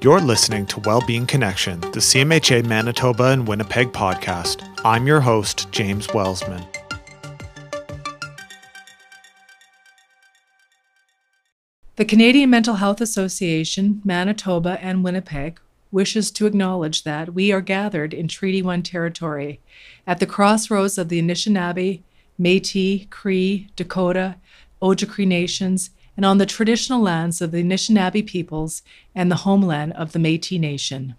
[0.00, 4.62] You're listening to Wellbeing Connection, the CMHA Manitoba and Winnipeg podcast.
[4.84, 6.64] I'm your host, James Wellsman.
[11.96, 15.58] The Canadian Mental Health Association, Manitoba and Winnipeg
[15.90, 19.58] wishes to acknowledge that we are gathered in Treaty 1 territory
[20.06, 22.02] at the crossroads of the Anishinaabe,
[22.38, 24.36] Metis, Cree, Dakota,
[24.80, 28.82] Ojibwe nations and on the traditional lands of the Anishinaabe peoples
[29.14, 31.14] and the homeland of the Metis Nation.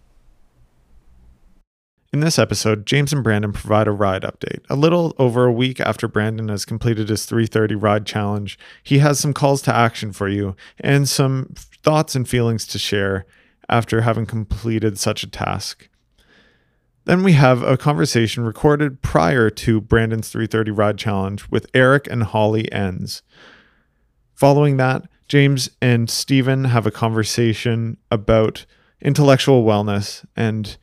[2.12, 4.60] In this episode, James and Brandon provide a ride update.
[4.70, 9.22] A little over a week after Brandon has completed his 330 ride challenge, he has
[9.22, 13.26] some calls to action for you and some thoughts and feelings to share
[13.70, 15.88] after having completed such a task.
[17.06, 22.24] Then we have a conversation recorded prior to Brandon's 330 ride challenge with Eric and
[22.24, 23.22] Holly Enns.
[24.40, 28.66] Following that, James and Stephen have a conversation about
[29.02, 30.78] intellectual wellness and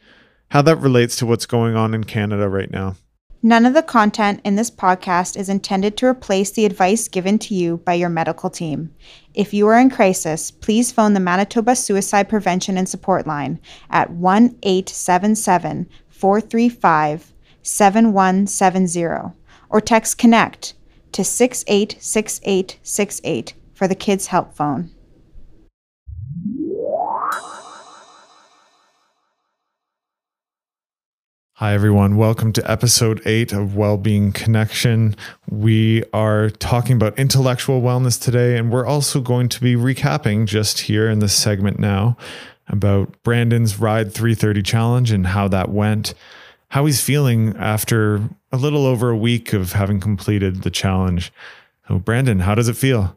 [0.50, 2.96] how that relates to what's going on in Canada right now.
[3.42, 7.54] None of the content in this podcast is intended to replace the advice given to
[7.54, 8.94] you by your medical team.
[9.32, 13.58] If you are in crisis, please phone the Manitoba Suicide Prevention and Support Line
[13.88, 19.34] at 1 877 435 7170
[19.70, 20.74] or text CONNECT
[21.16, 24.90] to 686868 for the Kids Help Phone.
[31.54, 32.18] Hi, everyone.
[32.18, 35.16] Welcome to episode eight of Wellbeing Connection.
[35.48, 40.80] We are talking about intellectual wellness today, and we're also going to be recapping just
[40.80, 42.18] here in this segment now
[42.68, 46.12] about Brandon's Ride 330 challenge and how that went
[46.68, 51.32] how he's feeling after a little over a week of having completed the challenge.
[51.88, 53.16] So, Brandon, how does it feel?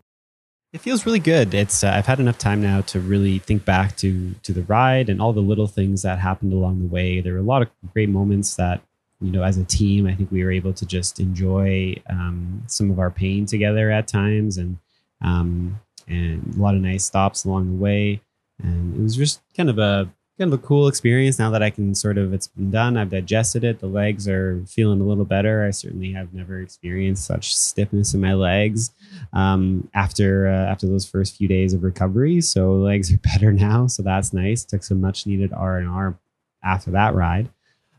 [0.72, 1.54] It feels really good.
[1.56, 5.10] It's uh, I've had enough time now to really think back to to the ride
[5.10, 7.22] and all the little things that happened along the way.
[7.22, 8.82] There were a lot of great moments that
[9.20, 12.92] you know as a team I think we were able to just enjoy um, some
[12.92, 14.78] of our pain together at times and
[15.22, 18.22] um, and a lot of nice stops along the way.
[18.62, 20.08] And it was just kind of a
[20.40, 22.96] kind of a cool experience now that I can sort of it's been done.
[22.96, 23.80] I've digested it.
[23.80, 25.66] The legs are feeling a little better.
[25.66, 28.92] I certainly have never experienced such stiffness in my legs
[29.34, 32.40] um, after uh, after those first few days of recovery.
[32.40, 33.88] So legs are better now.
[33.88, 34.64] So that's nice.
[34.64, 36.18] Took some much needed R and R
[36.64, 37.50] after that ride.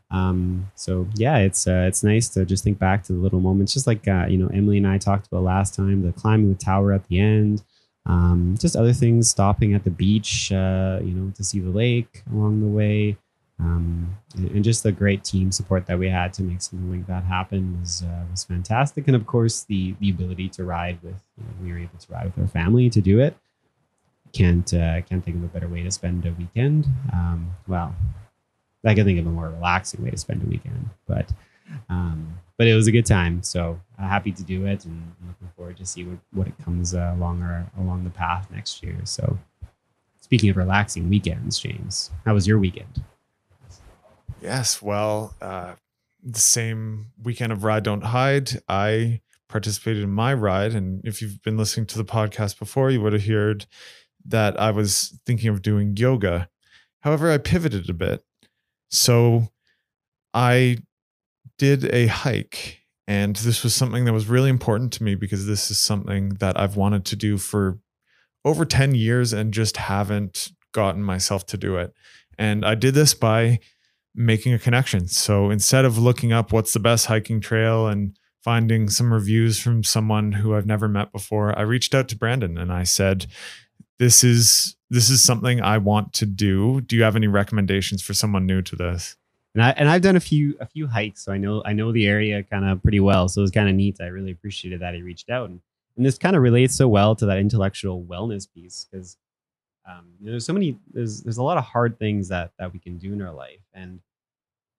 [0.09, 3.73] Um, so yeah, it's uh, it's nice to just think back to the little moments,
[3.73, 6.01] just like uh, you know Emily and I talked about last time.
[6.01, 7.61] The climbing the tower at the end,
[8.05, 12.23] um, just other things, stopping at the beach, uh, you know, to see the lake
[12.31, 13.17] along the way,
[13.59, 17.23] um, and, just the great team support that we had to make something like that
[17.23, 19.07] happen was uh, was fantastic.
[19.07, 22.11] And of course, the the ability to ride with, you know, we were able to
[22.11, 23.37] ride with our family to do it.
[24.33, 26.87] Can't uh, can't think of a better way to spend a weekend.
[27.13, 27.95] Um, well,
[28.83, 31.31] I can think of a more relaxing way to spend a weekend, but
[31.89, 33.41] um, but it was a good time.
[33.43, 36.93] So uh, happy to do it and looking forward to see what, what it comes
[36.93, 38.97] uh, along our, along the path next year.
[39.03, 39.37] So
[40.19, 43.03] speaking of relaxing weekends, James, how was your weekend?
[44.41, 45.73] Yes, well, uh,
[46.23, 50.73] the same weekend of Ride Don't Hide, I participated in my ride.
[50.73, 53.65] And if you've been listening to the podcast before, you would have heard
[54.25, 56.49] that I was thinking of doing yoga.
[57.01, 58.23] However, I pivoted a bit.
[58.89, 59.49] So
[60.33, 60.77] I
[61.61, 62.79] did a hike.
[63.07, 66.59] And this was something that was really important to me because this is something that
[66.59, 67.77] I've wanted to do for
[68.43, 71.93] over 10 years and just haven't gotten myself to do it.
[72.39, 73.59] And I did this by
[74.15, 75.07] making a connection.
[75.07, 79.83] So instead of looking up what's the best hiking trail and finding some reviews from
[79.83, 83.27] someone who I've never met before, I reached out to Brandon and I said,
[83.99, 86.81] this is this is something I want to do.
[86.81, 89.15] Do you have any recommendations for someone new to this?
[89.53, 91.91] And I and I've done a few a few hikes, so I know I know
[91.91, 93.27] the area kind of pretty well.
[93.27, 93.97] So it was kind of neat.
[93.99, 95.59] I really appreciated that he reached out, and,
[95.97, 99.17] and this kind of relates so well to that intellectual wellness piece because
[99.89, 102.71] um, you know, there's so many there's there's a lot of hard things that that
[102.71, 103.99] we can do in our life, and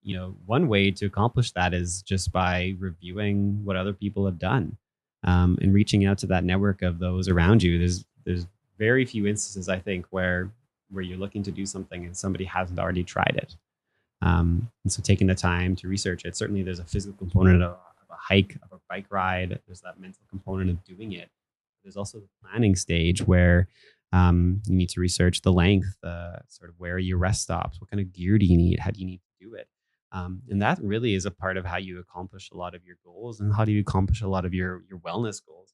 [0.03, 4.39] you know one way to accomplish that is just by reviewing what other people have
[4.39, 4.77] done
[5.25, 7.79] um, and reaching out to that network of those around you.
[7.79, 8.47] There's there's
[8.79, 10.51] very few instances I think where
[10.91, 13.57] where you're looking to do something and somebody hasn't already tried it.
[14.23, 17.73] Um, and so taking the time to research it, certainly there's a physical component of,
[17.73, 19.59] of a hike, of a bike ride.
[19.67, 21.29] There's that mental component of doing it.
[21.83, 23.69] There's also the planning stage where
[24.13, 27.91] um, you need to research the length, uh, sort of where your rest stops, what
[27.91, 29.67] kind of gear do you need, how do you need to do it.
[30.13, 32.97] Um, and that really is a part of how you accomplish a lot of your
[33.05, 35.73] goals and how do you accomplish a lot of your your wellness goals.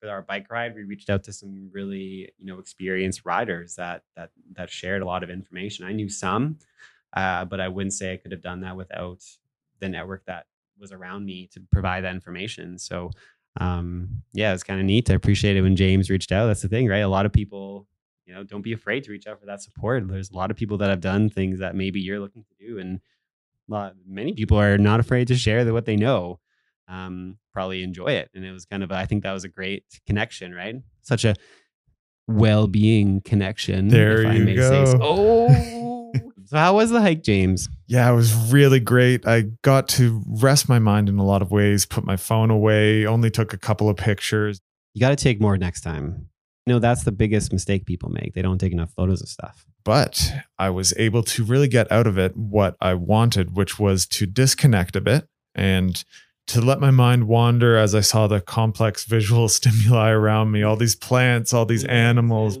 [0.00, 4.02] for our bike ride, we reached out to some really you know experienced riders that
[4.14, 5.86] that that shared a lot of information.
[5.86, 6.58] I knew some,
[7.18, 9.24] uh, but I wouldn't say I could have done that without
[9.80, 10.46] the network that
[10.78, 12.78] was around me to provide that information.
[12.78, 13.10] So
[13.58, 15.10] um, yeah, it's kind of neat.
[15.10, 16.46] I appreciate it when James reached out.
[16.46, 16.98] That's the thing, right?
[16.98, 17.88] A lot of people,
[18.24, 20.06] you know, don't be afraid to reach out for that support.
[20.06, 22.78] There's a lot of people that have done things that maybe you're looking to do,
[22.78, 23.00] and
[23.66, 26.38] lot, many people are not afraid to share the, what they know.
[26.86, 29.48] Um, probably enjoy it, and it was kind of, a, I think that was a
[29.48, 30.76] great connection, right?
[31.02, 31.34] Such a
[32.28, 33.88] well-being connection.
[33.88, 34.84] There you go.
[34.84, 34.98] So.
[35.02, 35.87] Oh.
[36.48, 37.68] So how was the hike, James?
[37.88, 39.26] Yeah, it was really great.
[39.26, 43.04] I got to rest my mind in a lot of ways, put my phone away,
[43.04, 44.58] only took a couple of pictures.
[44.94, 46.30] You got to take more next time.
[46.64, 48.32] You know, that's the biggest mistake people make.
[48.32, 49.66] They don't take enough photos of stuff.
[49.84, 54.06] But I was able to really get out of it what I wanted, which was
[54.06, 56.02] to disconnect a bit and
[56.46, 60.76] to let my mind wander as I saw the complex visual stimuli around me, all
[60.76, 62.58] these plants, all these animals,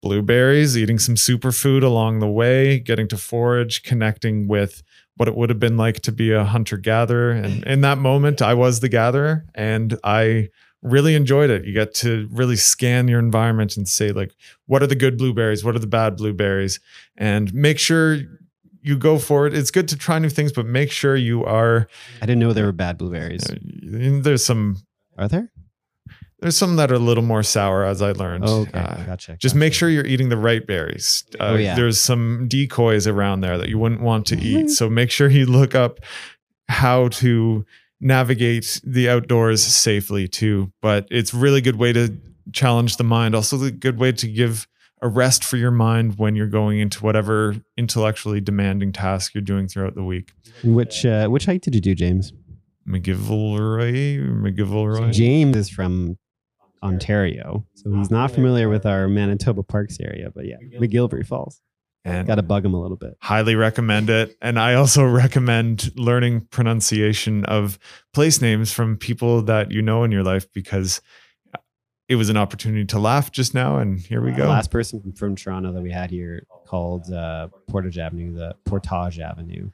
[0.00, 4.82] blueberries, eating some superfood along the way, getting to forage, connecting with
[5.16, 7.32] what it would have been like to be a hunter gatherer.
[7.32, 10.48] And in that moment, I was the gatherer and I
[10.82, 11.64] really enjoyed it.
[11.64, 14.34] You get to really scan your environment and say, like,
[14.66, 15.64] what are the good blueberries?
[15.64, 16.78] What are the bad blueberries?
[17.16, 18.18] And make sure
[18.80, 19.54] you go for it.
[19.54, 21.88] It's good to try new things, but make sure you are.
[22.22, 23.50] I didn't know there were bad blueberries.
[23.50, 23.56] Uh,
[24.22, 24.78] there's some.
[25.16, 25.50] Are there?
[26.40, 28.44] There's some that are a little more sour, as I learned.
[28.46, 29.36] Oh, okay, uh, gotcha.
[29.38, 29.58] Just gotcha.
[29.58, 31.24] make sure you're eating the right berries.
[31.40, 31.74] Uh, oh, yeah.
[31.74, 34.70] There's some decoys around there that you wouldn't want to eat.
[34.70, 35.98] So make sure you look up
[36.68, 37.64] how to
[38.00, 40.72] navigate the outdoors safely too.
[40.80, 42.16] But it's really good way to
[42.52, 43.34] challenge the mind.
[43.34, 44.68] Also, a good way to give
[45.02, 49.68] a rest for your mind when you're going into whatever intellectually demanding task you're doing
[49.68, 50.32] throughout the week.
[50.62, 52.32] Which uh, which hike did you do, James?
[52.88, 54.18] McGillivray.
[54.40, 55.12] McGillivray.
[55.12, 56.16] James is from
[56.82, 57.66] Ontario.
[57.74, 61.60] So he's not familiar with our Manitoba Parks area, but yeah, McGillivray Falls.
[62.04, 63.16] And got to bug him a little bit.
[63.20, 64.36] Highly recommend it.
[64.40, 67.78] And I also recommend learning pronunciation of
[68.14, 71.00] place names from people that you know in your life because
[72.08, 73.78] it was an opportunity to laugh just now.
[73.78, 74.44] And here we go.
[74.44, 79.18] The last person from Toronto that we had here called uh, Portage Avenue, the Portage
[79.18, 79.70] Avenue.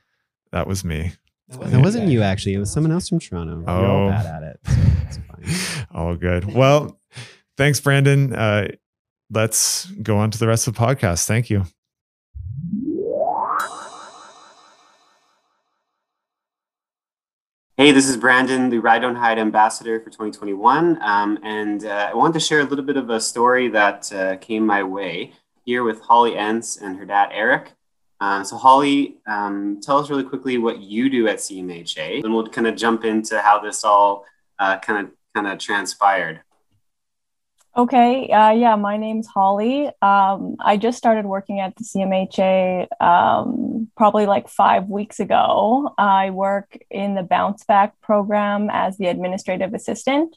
[0.51, 1.13] That was me.
[1.49, 2.55] That wasn't you actually.
[2.55, 3.63] It was someone else from Toronto.
[3.67, 4.61] Oh, You're all bad at it.
[4.67, 4.73] So
[5.07, 5.19] it's
[5.79, 5.87] fine.
[5.95, 6.53] all good.
[6.53, 6.99] Well,
[7.57, 8.33] thanks, Brandon.
[8.35, 8.69] Uh,
[9.31, 11.27] let's go on to the rest of the podcast.
[11.27, 11.65] Thank you.
[17.77, 21.03] Hey, this is Brandon, the Ride Don't Hide ambassador for 2021.
[21.03, 24.37] Um, and uh, I wanted to share a little bit of a story that uh,
[24.37, 25.33] came my way
[25.65, 27.73] here with Holly Entz and her dad, Eric.
[28.25, 32.47] Um, so, Holly, um, tell us really quickly what you do at CMHA, and we'll
[32.47, 34.25] kind of jump into how this all
[34.59, 36.41] kind of kind of transpired.
[37.77, 39.89] Okay, uh, yeah, my name's Holly.
[40.01, 45.93] Um, I just started working at the CMHA um, probably like five weeks ago.
[45.99, 50.35] I work in the Bounce Back program as the administrative assistant.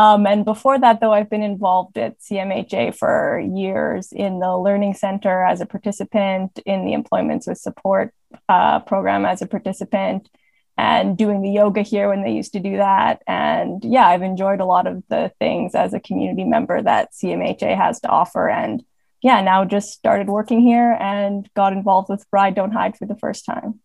[0.00, 4.94] Um, and before that, though, I've been involved at CMHA for years in the Learning
[4.94, 8.14] Center as a participant, in the Employments with Support
[8.48, 10.30] uh, program as a participant,
[10.78, 13.20] and doing the yoga here when they used to do that.
[13.26, 17.76] And yeah, I've enjoyed a lot of the things as a community member that CMHA
[17.76, 18.48] has to offer.
[18.48, 18.82] And
[19.20, 23.16] yeah, now just started working here and got involved with Ride Don't Hide for the
[23.16, 23.80] first time.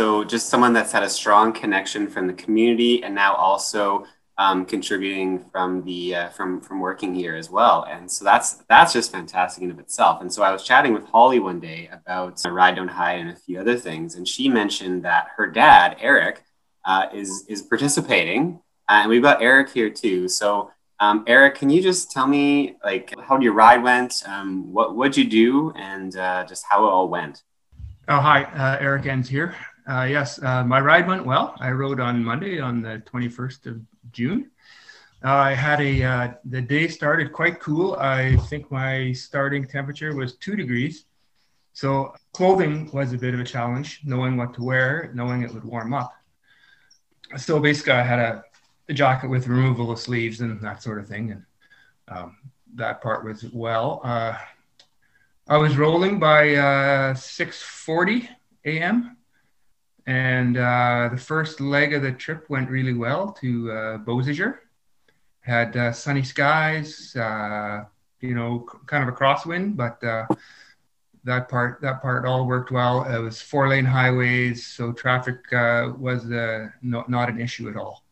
[0.00, 4.04] So, just someone that's had a strong connection from the community and now also
[4.38, 7.84] um, contributing from the uh, from from working here as well.
[7.90, 10.20] And so that's that's just fantastic in of itself.
[10.20, 13.36] And so I was chatting with Holly one day about Ride Don't Hide and a
[13.36, 16.42] few other things, and she mentioned that her dad Eric
[16.84, 20.28] uh, is is participating, uh, and we've got Eric here too.
[20.28, 20.70] So.
[21.00, 24.24] Um, Eric, can you just tell me like how your ride went?
[24.26, 27.44] Um, what what'd you do, and uh, just how it all went?
[28.08, 29.54] Oh, hi, uh, Eric Enns here.
[29.88, 31.54] Uh, yes, uh, my ride went well.
[31.60, 33.80] I rode on Monday on the 21st of
[34.12, 34.50] June.
[35.24, 37.94] Uh, I had a, uh, the day started quite cool.
[37.94, 41.06] I think my starting temperature was two degrees.
[41.72, 45.64] So clothing was a bit of a challenge, knowing what to wear, knowing it would
[45.64, 46.12] warm up.
[47.36, 48.44] So basically, I had a,
[48.90, 51.32] a jacket with removable sleeves and that sort of thing.
[51.32, 51.42] And
[52.08, 52.36] um,
[52.74, 54.02] that part was well.
[54.04, 54.36] Uh,
[55.48, 58.28] I was rolling by uh, 6:40
[58.66, 59.17] a.m.
[60.08, 64.56] And uh, the first leg of the trip went really well to uh, Beausejour.
[65.42, 67.84] Had uh, sunny skies, uh,
[68.20, 70.24] you know, kind of a crosswind, but uh,
[71.24, 73.04] that part that part all worked well.
[73.04, 77.76] It was four lane highways, so traffic uh, was uh, no, not an issue at
[77.76, 78.02] all.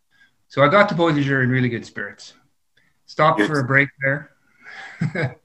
[0.48, 2.34] So I got to Beausejour in really good spirits.
[3.06, 4.32] stopped for a break there,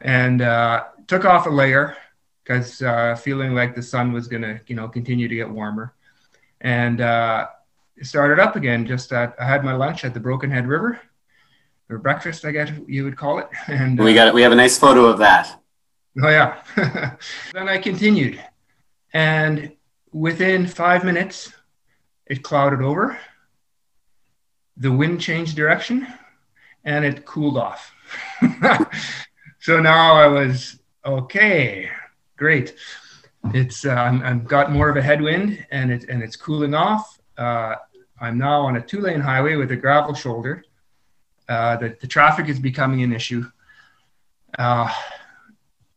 [0.00, 1.98] and uh, took off a layer
[2.42, 5.94] because uh, feeling like the sun was going to, you know, continue to get warmer,
[6.60, 7.46] and uh,
[8.02, 8.86] started up again.
[8.86, 11.00] Just at, I had my lunch at the Brokenhead River,
[11.88, 14.78] or breakfast, I guess you would call it, and We got we have a nice
[14.78, 15.60] photo of that.
[16.22, 16.62] Oh yeah.
[17.52, 18.42] then I continued,
[19.12, 19.72] and
[20.12, 21.52] within five minutes,
[22.26, 23.18] it clouded over.
[24.76, 26.06] The wind changed direction,
[26.84, 27.92] and it cooled off.
[29.60, 31.90] so now I was okay,
[32.40, 32.74] great.
[33.52, 37.20] It's uh, I'm, I've got more of a headwind, and it and it's cooling off.
[37.36, 37.74] Uh,
[38.20, 40.64] I'm now on a two-lane highway with a gravel shoulder.
[41.48, 43.44] Uh, the, the traffic is becoming an issue.
[44.58, 44.92] Uh,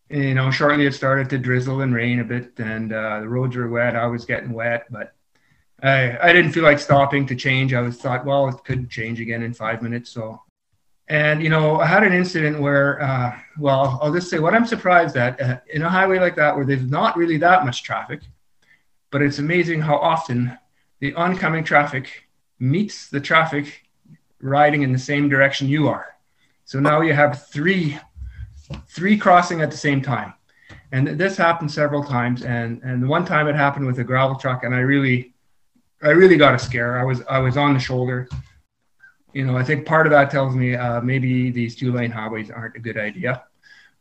[0.09, 3.55] you know, shortly it started to drizzle and rain a bit, and uh, the roads
[3.55, 3.95] were wet.
[3.95, 5.15] I was getting wet, but
[5.81, 7.73] I I didn't feel like stopping to change.
[7.73, 10.11] I was thought, well, it could change again in five minutes.
[10.11, 10.41] So,
[11.07, 14.65] and you know, I had an incident where, uh, well, I'll just say what I'm
[14.65, 18.21] surprised at uh, in a highway like that where there's not really that much traffic,
[19.11, 20.57] but it's amazing how often
[20.99, 22.29] the oncoming traffic
[22.59, 23.83] meets the traffic
[24.39, 26.15] riding in the same direction you are.
[26.65, 27.99] So now you have three
[28.87, 30.33] three crossing at the same time.
[30.91, 32.43] And this happened several times.
[32.43, 35.33] And and the one time it happened with a gravel truck, and I really,
[36.01, 36.99] I really got a scare.
[36.99, 38.29] I was I was on the shoulder.
[39.33, 42.51] You know, I think part of that tells me uh, maybe these two lane highways
[42.51, 43.43] aren't a good idea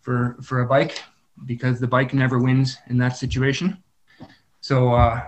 [0.01, 1.03] for for a bike
[1.47, 3.83] because the bike never wins in that situation.
[4.61, 5.23] So uh,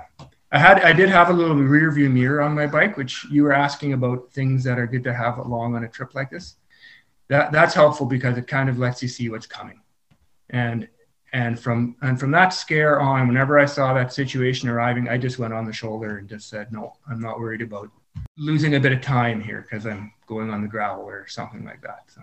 [0.52, 3.42] I had I did have a little rear view mirror on my bike, which you
[3.42, 6.56] were asking about things that are good to have along on a trip like this
[7.28, 9.80] that that's helpful because it kind of lets you see what's coming
[10.50, 10.88] and
[11.32, 15.38] and from and from that scare on whenever i saw that situation arriving i just
[15.38, 17.90] went on the shoulder and just said no i'm not worried about
[18.36, 21.80] losing a bit of time here because i'm going on the gravel or something like
[21.82, 22.20] that so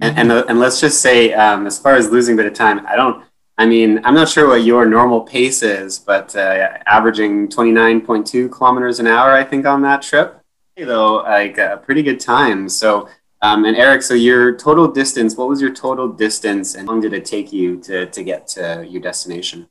[0.00, 2.54] And and, uh, and let's just say, um, as far as losing a bit of
[2.54, 3.24] time, I don't.
[3.56, 8.98] I mean, I'm not sure what your normal pace is, but uh, averaging 29.2 kilometers
[8.98, 10.40] an hour, I think, on that trip,
[10.74, 12.68] Hey, though, like a pretty good time.
[12.68, 13.08] So,
[13.42, 17.00] um, and Eric, so your total distance, what was your total distance, and how long
[17.00, 19.68] did it take you to to get to your destination?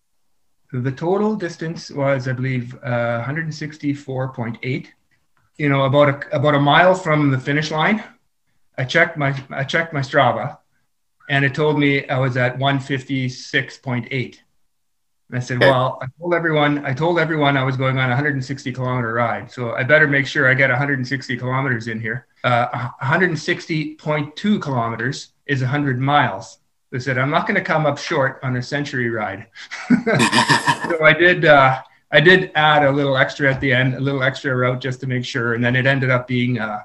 [0.71, 4.87] the total distance was i believe uh, 164.8
[5.57, 8.03] you know about a, about a mile from the finish line
[8.77, 10.57] i checked my i checked my strava
[11.29, 14.37] and it told me i was at 156.8
[15.29, 15.69] and i said Okay.
[15.69, 19.51] well i told everyone i told everyone i was going on a 160 kilometer ride
[19.51, 25.61] so i better make sure i get 160 kilometers in here uh, 160.2 kilometers is
[25.61, 26.59] 100 miles
[26.91, 29.47] they said i'm not going to come up short on a century ride
[29.89, 31.45] so I did.
[31.45, 31.81] Uh,
[32.13, 35.07] I did add a little extra at the end, a little extra route just to
[35.07, 36.81] make sure, and then it ended up being uh,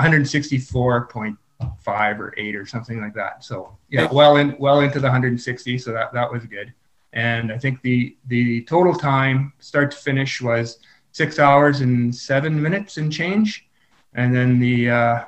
[0.00, 3.44] 164.5 or eight or something like that.
[3.44, 5.78] So yeah, well in well into the 160.
[5.78, 6.74] So that that was good.
[7.12, 10.80] And I think the the total time start to finish was
[11.12, 13.68] six hours and seven minutes and change,
[14.14, 15.24] and then the uh,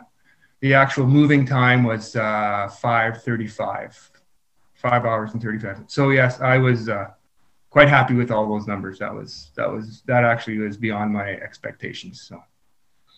[0.58, 4.10] the actual moving time was uh, 5:35,
[4.74, 5.84] five hours and 35.
[5.86, 6.88] So yes, I was.
[6.88, 7.10] Uh,
[7.70, 8.98] quite happy with all those numbers.
[8.98, 12.20] That was that was that actually was beyond my expectations.
[12.20, 12.42] So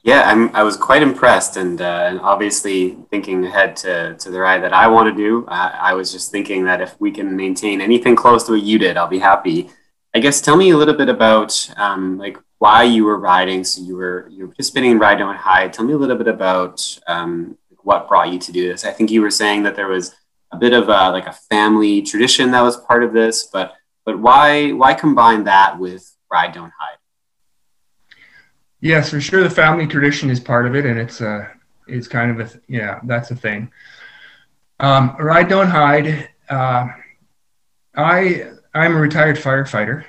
[0.04, 4.40] Yeah, I'm, I was quite impressed, and, uh, and obviously thinking ahead to, to the
[4.40, 5.46] ride that I want to do.
[5.46, 8.78] Uh, I was just thinking that if we can maintain anything close to what you
[8.78, 9.70] did, I'll be happy.
[10.14, 13.64] I guess tell me a little bit about um, like why you were riding.
[13.64, 15.72] So you were you were participating in Ride Don't Hide.
[15.72, 18.84] Tell me a little bit about um, what brought you to do this.
[18.84, 20.14] I think you were saying that there was
[20.52, 24.18] a bit of a, like a family tradition that was part of this, but but
[24.18, 26.98] why why combine that with Ride Don't Hide?
[28.80, 31.46] yes, for sure, the family tradition is part of it, and it's uh
[31.86, 33.70] it's kind of a th- yeah that's a thing.
[34.80, 36.28] Um, ride don't hide.
[36.48, 36.88] Uh,
[37.96, 40.04] I I'm a retired firefighter,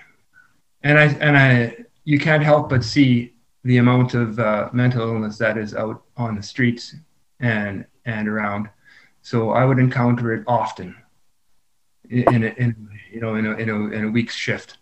[0.81, 3.33] and I and I you can't help but see
[3.63, 6.95] the amount of uh, mental illness that is out on the streets
[7.39, 8.69] and and around.
[9.21, 10.95] So I would encounter it often
[12.09, 14.77] in, in, a, in you know in a, in a in a week's shift,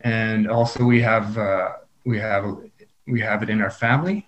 [0.00, 1.72] and also we have uh,
[2.04, 2.44] we have
[3.06, 4.26] we have it in our family,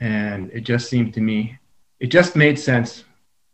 [0.00, 1.58] and it just seemed to me
[2.00, 3.04] it just made sense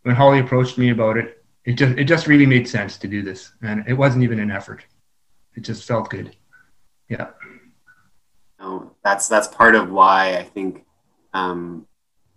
[0.03, 1.45] when Holly approached me about it.
[1.65, 4.51] It just it just really made sense to do this, and it wasn't even an
[4.51, 4.85] effort.
[5.55, 6.35] It just felt good.
[7.09, 7.29] Yeah.
[8.59, 10.85] know, that's that's part of why I think
[11.35, 11.87] um,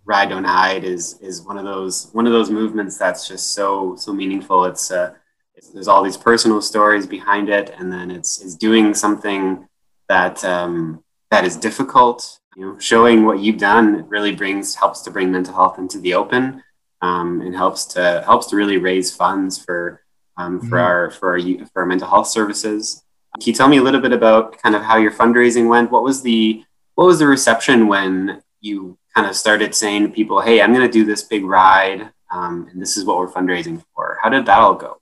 [0.04, 3.96] Ride Don't Hide is is one of those one of those movements that's just so
[3.96, 4.64] so meaningful.
[4.66, 5.14] It's, uh,
[5.56, 9.66] it's there's all these personal stories behind it, and then it's it's doing something
[10.08, 15.10] that um, that is difficult you know, showing what you've done really brings helps to
[15.10, 16.62] bring mental health into the open,
[17.02, 20.02] um, and helps to helps to really raise funds for
[20.36, 20.74] um, for mm-hmm.
[20.74, 23.02] our for our for our mental health services.
[23.40, 25.90] Can you tell me a little bit about kind of how your fundraising went?
[25.90, 30.40] What was the what was the reception when you kind of started saying to people,
[30.40, 33.82] "Hey, I'm going to do this big ride, um, and this is what we're fundraising
[33.94, 34.18] for"?
[34.22, 34.98] How did that all go?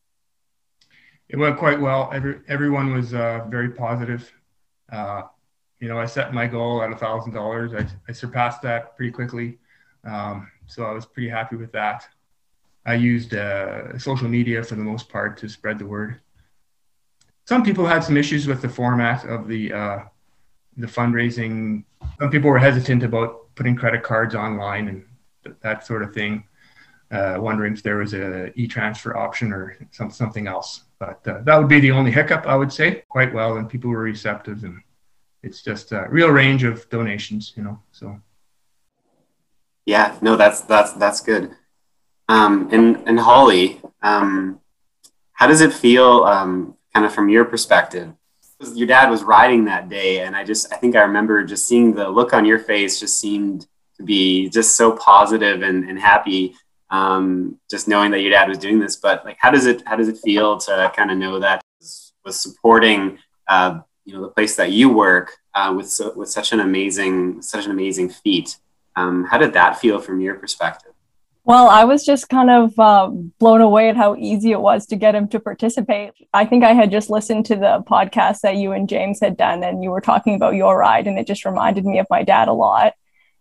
[1.28, 2.10] It went quite well.
[2.12, 4.30] Every everyone was uh, very positive.
[4.92, 5.22] Uh,
[5.80, 7.72] you know, I set my goal at a thousand dollars.
[8.08, 9.58] I surpassed that pretty quickly,
[10.04, 12.06] um, so I was pretty happy with that.
[12.86, 16.20] I used uh, social media for the most part to spread the word.
[17.46, 19.98] Some people had some issues with the format of the uh,
[20.76, 21.84] the fundraising.
[22.18, 25.04] Some people were hesitant about putting credit cards online and
[25.44, 26.44] th- that sort of thing,
[27.14, 30.84] uh, wondering if there was a e-transfer option or some, something else.
[30.98, 33.90] But uh, that would be the only hiccup, I would say, quite well, and people
[33.90, 34.80] were receptive, and
[35.42, 37.78] it's just a real range of donations, you know.
[37.92, 38.20] So.
[39.86, 41.50] Yeah, no, that's that's that's good.
[42.28, 44.60] Um, and and Holly, um,
[45.32, 48.12] how does it feel, um, kind of from your perspective?
[48.74, 51.94] Your dad was riding that day, and I just I think I remember just seeing
[51.94, 53.66] the look on your face just seemed
[53.96, 56.56] to be just so positive and, and happy.
[56.94, 59.96] Um, just knowing that your dad was doing this, but like, how does it how
[59.96, 61.60] does it feel to kind of know that
[62.24, 66.52] was supporting uh, you know the place that you work uh, with so, with such
[66.52, 68.58] an amazing such an amazing feat?
[68.94, 70.92] Um, how did that feel from your perspective?
[71.46, 73.08] Well, I was just kind of uh,
[73.40, 76.12] blown away at how easy it was to get him to participate.
[76.32, 79.64] I think I had just listened to the podcast that you and James had done,
[79.64, 82.46] and you were talking about your ride, and it just reminded me of my dad
[82.46, 82.94] a lot.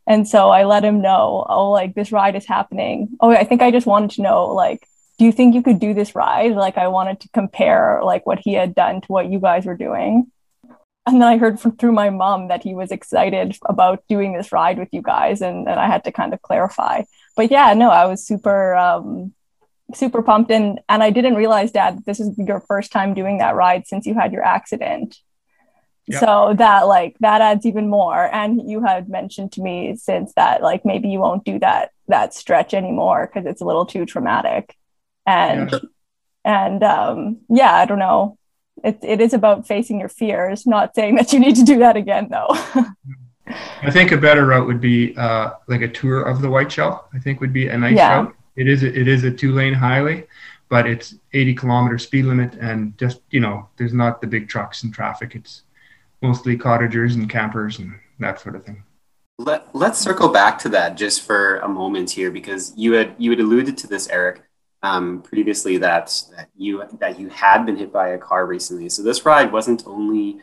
[0.05, 3.15] And so I let him know, oh, like this ride is happening.
[3.19, 5.93] Oh, I think I just wanted to know, like, do you think you could do
[5.93, 6.53] this ride?
[6.53, 9.77] Like, I wanted to compare like what he had done to what you guys were
[9.77, 10.31] doing.
[11.05, 14.51] And then I heard from through my mom that he was excited about doing this
[14.51, 17.03] ride with you guys, and, and I had to kind of clarify
[17.35, 19.33] but yeah, no, I was super um,
[19.93, 23.55] super pumped and and I didn't realize dad this is your first time doing that
[23.55, 25.17] ride since you had your accident.
[26.07, 26.19] Yep.
[26.19, 30.61] So that like that adds even more and you had mentioned to me since that
[30.61, 34.75] like maybe you won't do that that stretch anymore because it's a little too traumatic.
[35.25, 35.79] And yeah.
[36.43, 38.37] and um yeah, I don't know.
[38.83, 41.95] It, it is about facing your fears, not saying that you need to do that
[41.95, 42.53] again though.
[43.81, 47.07] I think a better route would be uh, like a tour of the Whiteshell.
[47.13, 48.15] I think would be a nice yeah.
[48.15, 48.35] route.
[48.55, 50.27] It is a, it is a two lane highway,
[50.69, 54.83] but it's 80 kilometer speed limit, and just you know, there's not the big trucks
[54.83, 55.35] and traffic.
[55.35, 55.63] It's
[56.23, 58.83] mostly cottagers and campers and that sort of thing.
[59.37, 63.29] Let Let's circle back to that just for a moment here, because you had you
[63.29, 64.41] had alluded to this, Eric,
[64.81, 68.89] um, previously that that you that you had been hit by a car recently.
[68.89, 70.41] So this ride wasn't only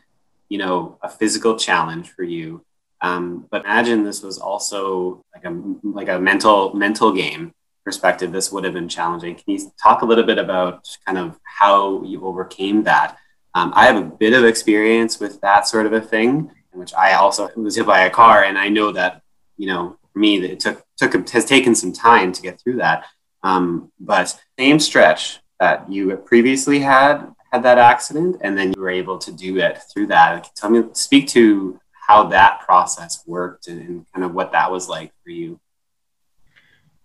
[0.48, 2.64] you know a physical challenge for you
[3.02, 7.52] um, but imagine this was also like a like a mental mental game
[7.84, 8.30] perspective.
[8.30, 9.34] This would have been challenging.
[9.36, 13.16] Can you talk a little bit about kind of how you overcame that?
[13.54, 16.94] Um, I have a bit of experience with that sort of a thing, in which
[16.94, 19.22] I also was hit by a car, and I know that
[19.56, 22.76] you know for me that it took took has taken some time to get through
[22.76, 23.06] that.
[23.42, 28.90] Um, but same stretch that you previously had had that accident, and then you were
[28.90, 30.50] able to do it through that.
[30.54, 34.88] Tell me, speak to how that process worked and, and kind of what that was
[34.88, 35.58] like for you.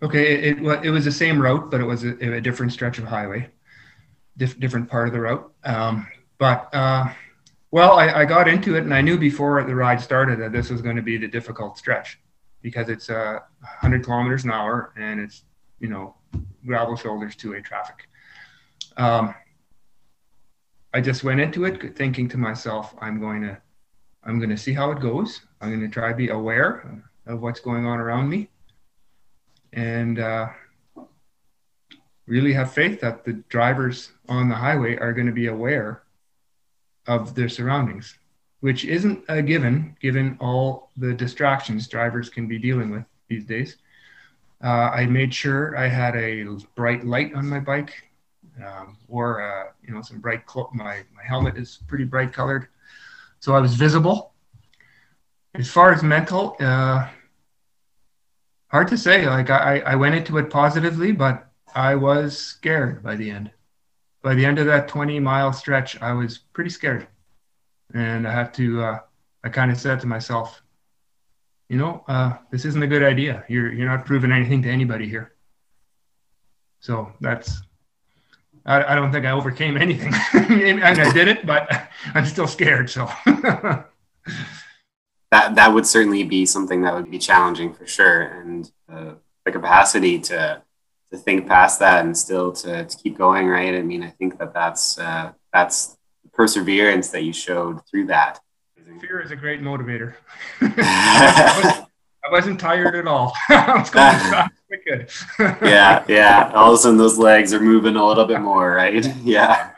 [0.02, 3.00] Okay, it, it, it was the same route, but it was a, a different stretch
[3.00, 3.50] of highway,
[4.38, 5.52] diff, different part of the route.
[5.64, 7.10] Um, but uh,
[7.72, 10.70] well, I, I, got into it, and I knew before the ride started that this
[10.70, 12.20] was going to be the difficult stretch
[12.62, 15.44] because it's uh, 100 kilometers an hour and it's
[15.80, 16.16] you know
[16.66, 18.08] gravel shoulders, two-way traffic.
[18.98, 19.36] Um,
[20.94, 23.58] I just went into it thinking to myself, I'm going to
[24.24, 25.42] I'm going to see how it goes.
[25.62, 28.50] I'm going to try to be aware of what's going on around me
[29.74, 30.48] and uh,
[32.26, 36.04] really have faith that the drivers on the highway are going to be aware
[37.08, 38.18] of their surroundings,
[38.62, 43.78] which isn't a given given all the distractions drivers can be dealing with these days.
[44.64, 47.94] Uh, I made sure I had a bright light on my bike,
[48.66, 50.46] um, or uh, you know some bright.
[50.46, 52.68] Clo- my my helmet is pretty bright colored
[53.46, 54.34] so I was visible.
[55.54, 57.08] As far as mental, uh,
[58.70, 59.28] hard to say.
[59.28, 63.52] Like I, I went into it positively, but I was scared by the end.
[64.26, 67.06] By the end of that 20 mile stretch, I was pretty scared.
[67.94, 69.00] And I have to, uh,
[69.44, 70.64] I kind of said to myself,
[71.70, 73.46] you know, uh, this isn't a good idea.
[73.48, 75.34] You're, you're not proving anything to anybody here.
[76.80, 77.62] So that's
[78.66, 80.14] I, I don't think I overcame anything.
[80.34, 81.70] and I did it, but
[82.14, 82.90] I'm still scared.
[82.90, 83.86] So that
[85.30, 89.14] that would certainly be something that would be challenging for sure, and uh,
[89.46, 90.64] the capacity to
[91.12, 93.76] to think past that and still to, to keep going, right?
[93.76, 95.98] I mean, I think that that's uh, that's
[96.34, 98.40] perseverance that you showed through that.
[99.02, 100.16] Fear is a great motivator.
[102.26, 103.34] I wasn't tired at all.
[103.50, 104.52] I was going fast,
[104.86, 105.10] good.
[105.68, 106.52] yeah, yeah.
[106.56, 109.06] All of a sudden, those legs are moving a little bit more, right?
[109.24, 109.72] Yeah,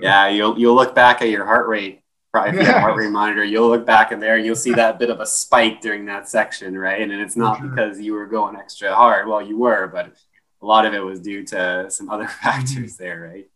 [0.00, 0.28] yeah.
[0.28, 2.02] You'll you'll look back at your heart rate.
[2.32, 4.54] Probably if you have a heart rate monitor, you'll look back in there and you'll
[4.54, 7.00] see that bit of a spike during that section, right?
[7.00, 7.68] And it's not sure.
[7.68, 9.26] because you were going extra hard.
[9.26, 10.12] Well, you were, but
[10.60, 13.48] a lot of it was due to some other factors there, right?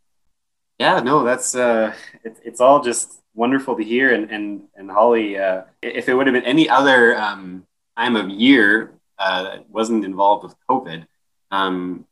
[0.78, 4.14] Yeah, no, that's uh, it, it's all just wonderful to hear.
[4.14, 8.28] And and and Holly, uh, if it would have been any other um, time of
[8.30, 11.06] year uh, that wasn't involved with COVID,
[11.50, 12.06] um,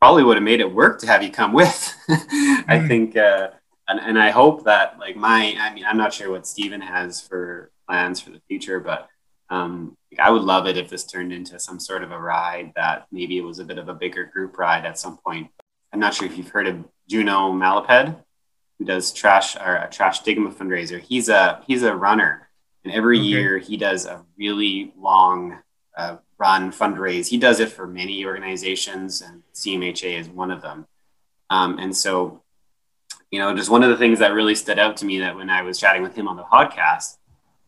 [0.00, 1.94] probably would have made it work to have you come with.
[2.08, 2.88] I mm.
[2.88, 3.50] think, uh,
[3.88, 7.20] and and I hope that like my, I mean, I'm not sure what Stephen has
[7.20, 9.08] for plans for the future, but
[9.50, 13.06] um, I would love it if this turned into some sort of a ride that
[13.12, 15.50] maybe it was a bit of a bigger group ride at some point.
[15.92, 18.16] I'm not sure if you've heard of Juno Malaped,
[18.78, 21.00] who does trash or a trash stigma fundraiser.
[21.00, 22.48] He's a he's a runner,
[22.84, 23.26] and every okay.
[23.26, 25.58] year he does a really long
[25.96, 27.28] uh, run fundraise.
[27.28, 30.86] He does it for many organizations, and CMHA is one of them.
[31.48, 32.42] Um, and so,
[33.30, 35.48] you know, just one of the things that really stood out to me that when
[35.48, 37.16] I was chatting with him on the podcast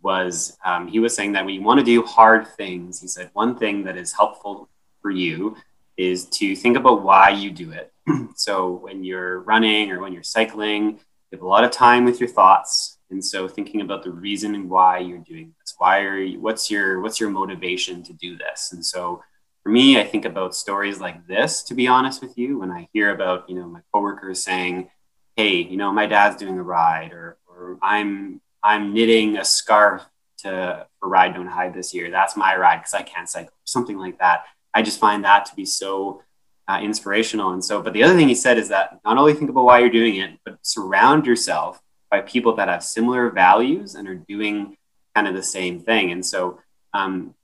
[0.09, 3.29] was um, he was saying that when you want to do hard things, he said
[3.35, 4.67] one thing that is helpful
[5.03, 5.55] for you
[5.99, 7.93] is to think about why you do it.
[8.35, 12.21] so when you're running or when you're cycling, you have a lot of time with
[12.21, 12.97] your thoughts.
[13.11, 17.03] And so thinking about the reason why you're doing this, why are you, what's your,
[17.03, 18.73] what's your motivation to do this?
[18.73, 19.23] And so
[19.63, 22.89] for me, I think about stories like this, to be honest with you, when I
[22.95, 24.89] hear about, you know, my coworkers saying,
[25.37, 30.05] Hey, you know, my dad's doing a ride or, or I'm, I'm knitting a scarf
[30.39, 32.11] to for ride don't hide this year.
[32.11, 34.45] That's my ride because I can't cycle, something like that.
[34.75, 36.23] I just find that to be so
[36.69, 37.53] uh, inspirational.
[37.53, 39.79] And so, but the other thing he said is that not only think about why
[39.79, 44.77] you're doing it, but surround yourself by people that have similar values and are doing
[45.15, 46.13] kind of the same thing.
[46.13, 46.61] And so,
[46.95, 47.35] um,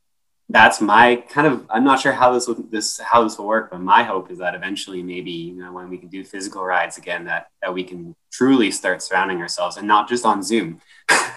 [0.50, 3.70] that's my kind of i'm not sure how this will this how this will work
[3.70, 6.98] but my hope is that eventually maybe you know when we can do physical rides
[6.98, 10.80] again that that we can truly start surrounding ourselves and not just on zoom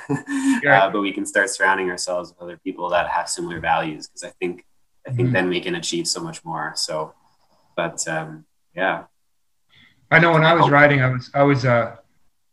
[0.09, 4.23] uh, but we can start surrounding ourselves with other people that have similar values because
[4.23, 4.65] i think
[5.07, 5.33] i think mm-hmm.
[5.33, 6.73] then we can achieve so much more.
[6.75, 7.13] So
[7.75, 8.45] but um
[8.75, 9.05] yeah.
[10.09, 11.97] I know when i was riding i was i was uh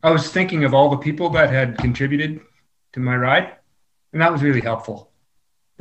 [0.03, 2.41] i was thinking of all the people that had contributed
[2.93, 3.57] to my ride
[4.13, 5.11] and that was really helpful.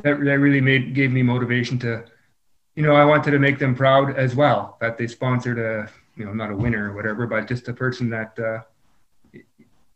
[0.02, 2.04] That, that really made gave me motivation to
[2.74, 6.24] you know i wanted to make them proud as well that they sponsored a you
[6.24, 8.58] know not a winner or whatever but just a person that uh,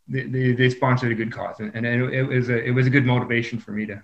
[0.09, 1.61] they, they, they sponsored a good cause.
[1.61, 4.03] And, and it, it, was a it was a good motivation for me to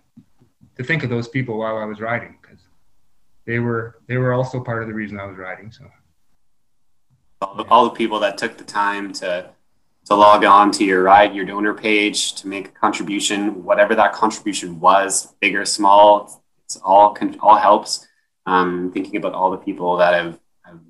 [0.77, 2.59] to think of those people while i was riding because
[3.47, 5.85] they were they were also part of the reason i was riding so.
[7.41, 9.51] All the, all the people that took the time to
[10.07, 14.13] to log on to your ride your donor page to make a contribution whatever that
[14.15, 18.07] contribution was big or small it's all all helps.
[18.47, 20.81] Um, thinking about all the people that have, have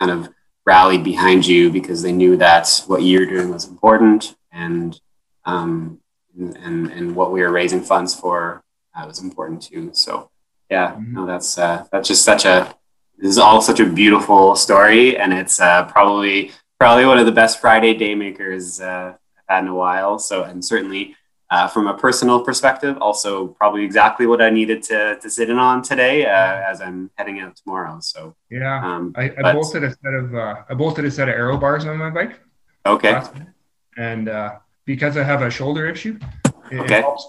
[0.00, 0.32] kind of
[0.64, 5.00] rallied behind you because they knew that what you're doing was important and
[5.44, 6.00] um,
[6.36, 8.62] and and what we were raising funds for
[8.94, 10.30] uh, was important too so
[10.70, 11.14] yeah mm-hmm.
[11.14, 12.74] no that's uh, that's just such a
[13.18, 17.30] this is all such a beautiful story and it's uh, probably probably one of the
[17.30, 20.18] best Friday day makers uh, I've had in a while.
[20.18, 21.14] So, and certainly
[21.48, 25.58] uh, from a personal perspective, also probably exactly what I needed to, to sit in
[25.58, 28.00] on today uh, as I'm heading out tomorrow.
[28.00, 31.28] So, yeah, um, I, I but, bolted a set of uh, I bolted a set
[31.28, 32.40] of aero bars on my bike.
[32.84, 33.22] Okay.
[33.96, 36.18] And uh, because I have a shoulder issue,
[36.70, 36.98] it, okay.
[36.98, 37.26] it helps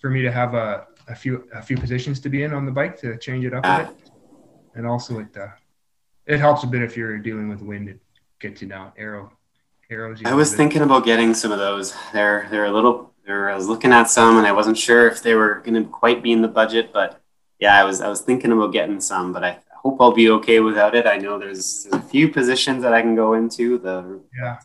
[0.00, 2.72] for me to have a, a few a few positions to be in on the
[2.72, 3.78] bike to change it up a ah.
[3.84, 4.10] bit,
[4.74, 5.48] and also it uh,
[6.26, 7.88] it helps a bit if you're dealing with wind.
[7.88, 8.00] It,
[8.40, 9.32] get you down arrow
[9.90, 10.20] arrows.
[10.24, 11.94] I was thinking about getting some of those.
[12.12, 13.12] They're they're a little.
[13.26, 15.88] They're, I was looking at some, and I wasn't sure if they were going to
[15.88, 16.92] quite be in the budget.
[16.92, 17.20] But
[17.58, 20.60] yeah, I was I was thinking about getting some, but I hope I'll be okay
[20.60, 21.06] without it.
[21.06, 23.78] I know there's, there's a few positions that I can go into.
[23.78, 24.58] The yeah,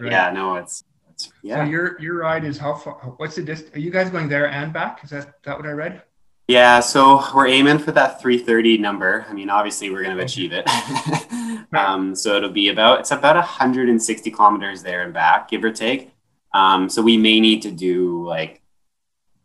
[0.00, 0.12] right.
[0.12, 1.64] yeah, no, it's, it's yeah.
[1.64, 2.94] So your your ride is how far?
[3.16, 3.74] What's the distance?
[3.74, 5.04] Are you guys going there and back?
[5.04, 6.02] Is that that what I read?
[6.48, 9.24] Yeah, so we're aiming for that 330 number.
[9.28, 10.68] I mean, obviously, we're going to achieve it.
[11.72, 16.12] um, so it'll be about it's about 160 kilometers there and back, give or take.
[16.52, 18.60] Um, so we may need to do like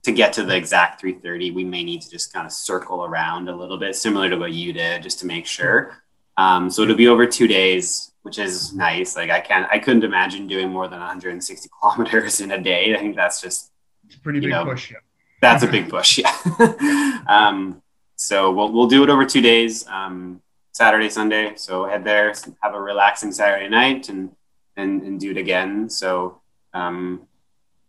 [0.04, 1.52] to get to the exact 330.
[1.52, 4.54] We may need to just kind of circle around a little bit, similar to what
[4.54, 6.02] you did, just to make sure.
[6.38, 9.16] Um, so it'll be over two days, which is nice.
[9.16, 12.94] Like I can't, I couldn't imagine doing more than 160 kilometers in a day.
[12.94, 13.72] I think that's just
[14.06, 14.92] it's pretty big know, push.
[14.92, 14.98] Yeah
[15.40, 16.18] That's a big push.
[16.18, 17.24] Yeah.
[17.30, 17.82] um,
[18.18, 20.42] so we'll we'll do it over two days, um,
[20.74, 21.54] Saturday, Sunday.
[21.56, 24.36] So head there, have a relaxing Saturday night, and
[24.76, 25.90] and and do it again.
[25.90, 26.42] So
[26.74, 27.28] um,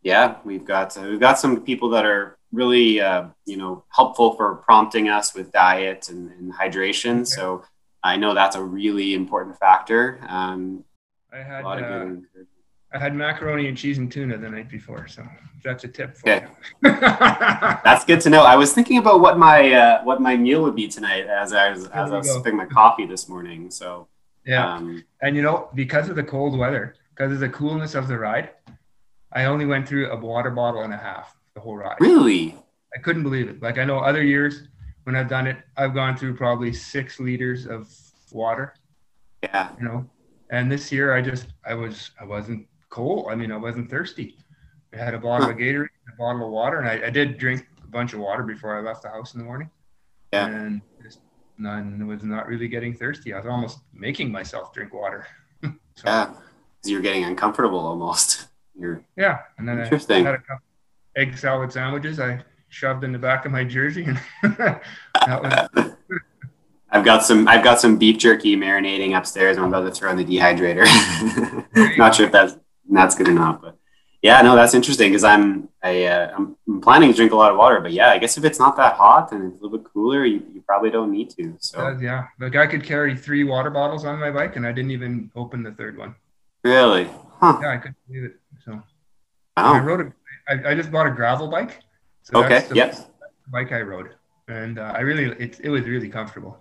[0.03, 4.37] yeah, we've got uh, we've got some people that are really uh, you know helpful
[4.37, 7.22] for prompting us with diet and, and hydration.
[7.22, 7.24] Okay.
[7.24, 7.64] So
[8.09, 10.18] I know that's a really important factor.
[10.29, 10.85] Um,
[11.33, 12.07] I had uh,
[12.92, 15.23] I had macaroni and cheese and tuna the night before, so
[15.62, 16.47] that's a tip for okay.
[16.83, 16.90] you.
[17.01, 18.44] that's good to know.
[18.44, 21.71] I was thinking about what my uh, what my meal would be tonight as I
[21.71, 23.71] was as I was sipping my coffee this morning.
[23.71, 24.09] So
[24.47, 28.09] yeah, um, and you know because of the cold weather, because of the coolness of
[28.09, 28.51] the ride,
[29.33, 31.99] I only went through a water bottle and a half the whole ride.
[32.01, 32.57] Really?
[32.97, 33.61] I couldn't believe it.
[33.62, 34.62] Like I know other years
[35.09, 37.90] when I've done it, I've gone through probably six liters of
[38.31, 38.75] water.
[39.42, 39.71] Yeah.
[39.79, 40.11] You know,
[40.51, 43.29] and this year I just I was I wasn't cold.
[43.31, 44.37] I mean I wasn't thirsty.
[44.92, 45.53] I had a bottle huh.
[45.53, 48.42] of Gatorade, a bottle of water, and I, I did drink a bunch of water
[48.42, 49.71] before I left the house in the morning.
[50.31, 50.49] Yeah.
[50.49, 51.21] And just
[51.57, 53.33] none was not really getting thirsty.
[53.33, 55.27] I was almost making myself drink water.
[55.62, 55.71] so,
[56.05, 56.35] yeah.
[56.85, 58.49] You're getting uncomfortable almost.
[58.79, 59.38] You're yeah.
[59.57, 60.27] And then Interesting.
[60.27, 60.66] I had a couple
[61.16, 64.07] egg salad sandwiches I shoved in the back of my jersey.
[64.42, 65.94] Was
[66.90, 69.59] I've got some I've got some beef jerky marinating upstairs.
[69.59, 70.87] I'm about to throw in the dehydrator.
[71.98, 72.57] not sure if that's
[72.90, 73.76] that's good or not, but
[74.22, 77.59] yeah, no, that's interesting because I'm I uh, I'm planning to drink a lot of
[77.59, 79.87] water, but yeah, I guess if it's not that hot and it's a little bit
[79.92, 81.57] cooler, you, you probably don't need to.
[81.61, 84.72] So uh, yeah, like I could carry three water bottles on my bike, and I
[84.72, 86.14] didn't even open the third one.
[86.64, 87.09] Really?
[87.38, 87.59] Huh.
[87.62, 88.37] Yeah, I couldn't believe it.
[88.64, 88.83] So wow.
[89.74, 90.12] I rode a
[90.48, 91.81] I, I just bought a gravel bike.
[92.31, 92.67] So okay.
[92.75, 92.95] Yep.
[93.51, 94.11] Bike I rode,
[94.49, 96.59] and uh, I really it it was really comfortable.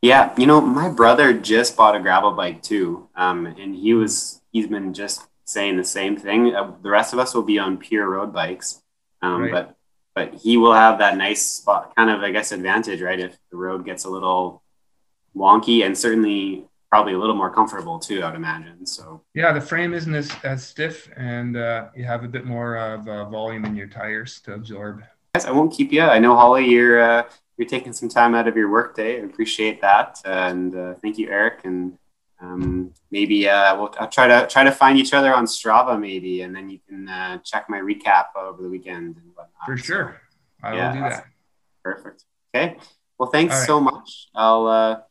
[0.00, 4.40] Yeah, you know, my brother just bought a gravel bike too, um, and he was
[4.50, 6.54] he's been just saying the same thing.
[6.54, 8.80] Uh, the rest of us will be on pure road bikes,
[9.20, 9.52] um, right.
[9.52, 9.76] but
[10.14, 13.20] but he will have that nice spot, kind of I guess advantage, right?
[13.20, 14.62] If the road gets a little
[15.36, 18.86] wonky, and certainly probably a little more comfortable too, I'd imagine.
[18.86, 22.76] So yeah, the frame isn't as, as stiff, and uh, you have a bit more
[22.76, 25.02] of uh, volume in your tires to absorb.
[25.34, 26.02] Guys, I won't keep you.
[26.02, 29.20] I know Holly, you're uh, you're taking some time out of your workday.
[29.20, 31.60] I appreciate that, and uh, thank you, Eric.
[31.64, 31.98] And
[32.40, 36.42] um, maybe uh, we'll I'll try to try to find each other on Strava, maybe,
[36.42, 39.66] and then you can uh, check my recap over the weekend and whatnot.
[39.66, 40.20] For sure,
[40.62, 41.24] I yeah, will do that.
[41.84, 42.24] Perfect.
[42.54, 42.78] Okay.
[43.18, 43.66] Well, thanks right.
[43.66, 44.28] so much.
[44.34, 45.06] I'll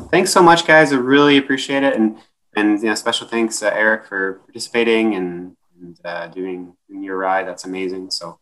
[0.00, 0.92] thanks so much, guys.
[0.92, 2.18] I really appreciate it, and
[2.56, 7.16] and you know, special thanks, uh, Eric, for participating and, and uh, doing, doing your
[7.16, 7.46] ride.
[7.46, 8.10] That's amazing.
[8.10, 8.38] So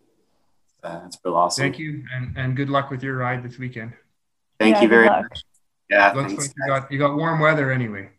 [0.82, 1.62] uh, that's real awesome.
[1.62, 3.92] Thank you, and and good luck with your ride this weekend.
[4.58, 5.42] Thank yeah, you very much.
[5.90, 8.10] Yeah, looks thanks, like you got you got warm weather anyway.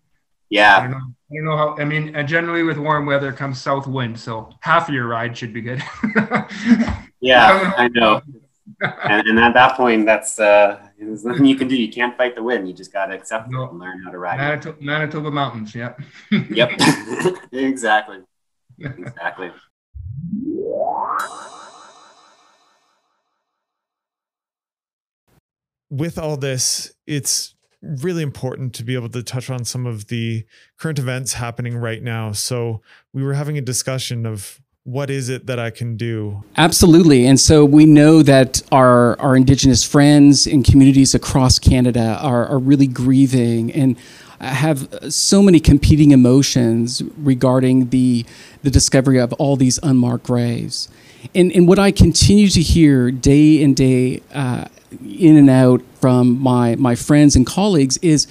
[0.50, 0.78] Yeah.
[0.78, 1.78] I don't, know, I don't know how.
[1.78, 5.54] I mean, generally with warm weather comes south wind, so half of your ride should
[5.54, 5.84] be good.
[7.19, 8.21] yeah, I know.
[8.82, 11.76] and, and, at that point, that's uh, there's nothing you can do.
[11.76, 12.68] You can't fight the wind.
[12.68, 13.64] You just got to accept no.
[13.64, 14.38] it and learn how to ride.
[14.38, 15.76] Manitoba, Manitoba Mountains.
[15.76, 16.02] Yep.
[16.50, 16.72] yep.
[17.52, 18.20] exactly.
[18.80, 19.52] Exactly.
[25.90, 30.46] With all this, it's really important to be able to touch on some of the
[30.78, 32.34] current events happening right now.
[32.34, 32.82] So,
[33.14, 36.45] we were having a discussion of what is it that I can do?
[36.56, 37.28] Absolutely.
[37.28, 42.58] And so we know that our, our Indigenous friends and communities across Canada are, are
[42.58, 43.97] really grieving and
[44.39, 48.26] have so many competing emotions regarding the,
[48.63, 50.88] the discovery of all these unmarked graves.
[51.36, 54.69] And, and what I continue to hear day in, day uh,
[55.06, 58.26] in and out from my, my friends and colleagues is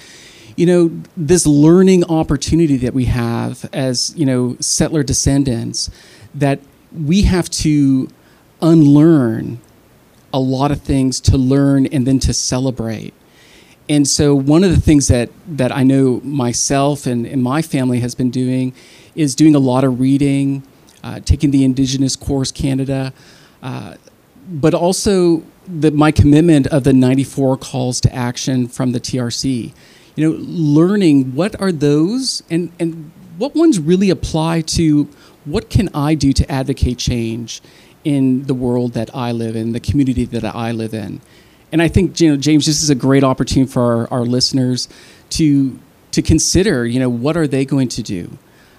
[0.55, 5.91] you know this learning opportunity that we have as you know settler descendants
[6.33, 6.59] that
[6.91, 8.09] we have to
[8.61, 9.59] unlearn
[10.33, 13.13] a lot of things to learn and then to celebrate.
[13.89, 18.01] And so one of the things that that I know myself and, and my family
[18.01, 18.73] has been doing
[19.15, 20.63] is doing a lot of reading,
[21.03, 23.13] uh, taking the Indigenous course Canada,
[23.63, 23.95] uh,
[24.49, 29.73] but also the, my commitment of the 94 calls to action from the TRC.
[30.15, 35.07] You know, learning what are those and, and what ones really apply to
[35.47, 37.61] what can I do to advocate change
[38.03, 41.21] in the world that I live in, the community that I live in?
[41.71, 44.87] And I think, you know, James, this is a great opportunity for our, our listeners
[45.31, 45.79] to
[46.11, 48.37] to consider, you know, what are they going to do?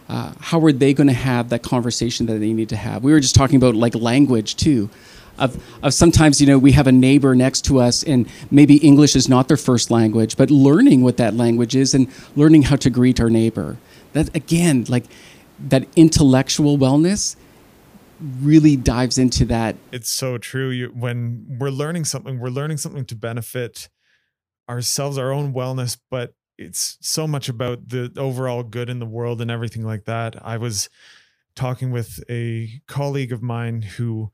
[0.09, 3.04] Uh, how are they going to have that conversation that they need to have?
[3.04, 4.90] We were just talking about like language too.
[5.38, 9.14] Of, of sometimes, you know, we have a neighbor next to us and maybe English
[9.14, 12.90] is not their first language, but learning what that language is and learning how to
[12.90, 13.76] greet our neighbor.
[14.14, 15.04] That again, like
[15.59, 17.37] that intellectual wellness
[18.40, 19.77] really dives into that.
[19.92, 20.71] It's so true.
[20.71, 23.88] You, when we're learning something, we're learning something to benefit
[24.68, 29.40] ourselves, our own wellness, but it's so much about the overall good in the world
[29.40, 30.35] and everything like that.
[30.44, 30.90] I was
[31.55, 34.31] talking with a colleague of mine who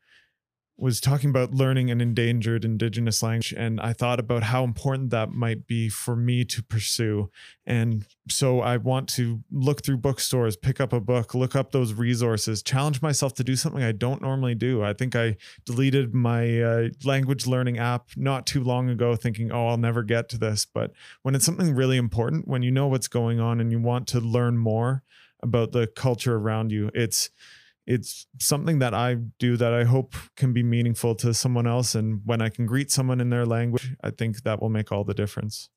[0.76, 5.30] was talking about learning an endangered indigenous language and i thought about how important that
[5.30, 7.30] might be for me to pursue.
[7.66, 11.92] And so i want to look through bookstores pick up a book look up those
[11.92, 14.82] resources challenge myself to do something i don't normally do.
[14.82, 19.68] I think i deleted my uh, language learning app not too long ago thinking oh
[19.68, 20.66] i'll never get to this.
[20.66, 24.08] But when it's something really important when you know what's going on and you want
[24.08, 25.02] to learn more
[25.42, 27.30] about the culture around you it's
[27.86, 31.94] it's something that I do that I hope can be meaningful to someone else.
[31.94, 35.04] And when I can greet someone in their language, I think that will make all
[35.04, 35.68] the difference.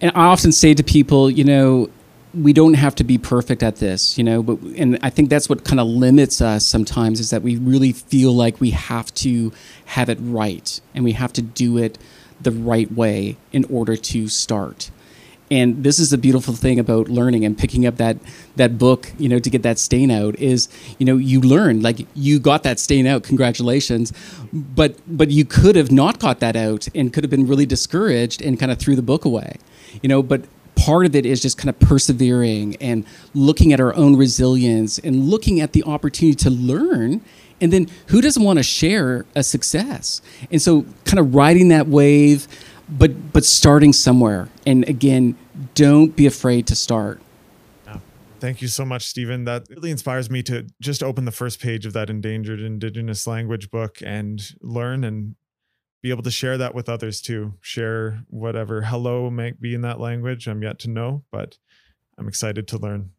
[0.00, 1.90] And I often say to people, you know,
[2.34, 5.48] we don't have to be perfect at this, you know, but and I think that's
[5.48, 9.52] what kind of limits us sometimes is that we really feel like we have to
[9.86, 11.98] have it right and we have to do it
[12.40, 14.90] the right way in order to start
[15.50, 18.16] and this is the beautiful thing about learning and picking up that
[18.56, 22.06] that book you know to get that stain out is you know you learn like
[22.14, 24.12] you got that stain out congratulations.
[24.52, 28.42] But but you could have not got that out and could have been really discouraged
[28.42, 29.56] and kind of threw the book away
[30.02, 30.22] you know?
[30.22, 30.42] But
[30.74, 35.28] part of it is just kind of persevering and looking at our own resilience and
[35.28, 37.20] looking at the opportunity to learn.
[37.60, 40.22] And then who doesn't want to share a success?
[40.50, 42.46] And so kind of riding that wave
[42.88, 45.36] but but starting somewhere and again
[45.74, 47.20] don't be afraid to start
[48.40, 49.44] Thank you so much, Stephen.
[49.44, 53.70] That really inspires me to just open the first page of that endangered indigenous language
[53.70, 55.34] book and learn and
[56.02, 57.54] be able to share that with others too.
[57.60, 60.46] Share whatever hello might be in that language.
[60.46, 61.58] I'm yet to know, but
[62.16, 63.10] I'm excited to learn.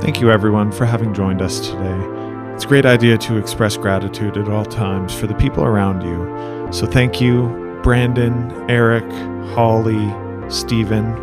[0.00, 2.06] Thank you, everyone, for having joined us today.
[2.54, 6.59] It's a great idea to express gratitude at all times for the people around you
[6.72, 9.10] so thank you, Brandon, Eric,
[9.54, 10.12] Holly,
[10.50, 11.14] Stephen,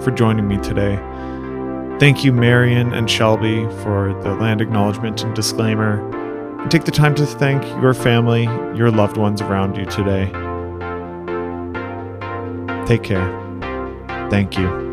[0.00, 0.96] for joining me today.
[1.98, 6.08] Thank you, Marion and Shelby, for the land acknowledgement and disclaimer.
[6.62, 8.44] And take the time to thank your family,
[8.76, 10.26] your loved ones around you today.
[12.86, 13.36] Take care.
[14.30, 14.89] Thank you.